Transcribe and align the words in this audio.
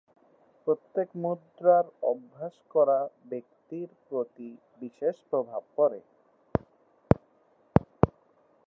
প্রত্যেক 0.67 1.07
মুদ্রার 1.15 1.85
অভ্যাস 2.03 2.55
করা 2.69 2.99
ব্যক্তির 3.29 3.89
প্রতি 4.07 4.49
বিশেষ 4.81 5.15
প্রভাব 5.29 5.61
পড়ে। 5.75 5.99